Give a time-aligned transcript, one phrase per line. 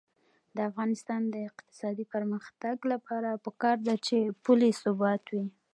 [0.55, 5.45] د افغانستان د اقتصادي پرمختګ لپاره پکار ده چې پولي ثبات وي.